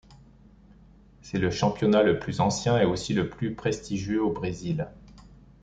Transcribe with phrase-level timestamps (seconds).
[1.21, 4.87] C’est le championnat le plus ancien et aussi le plus prestigieux au Brésil.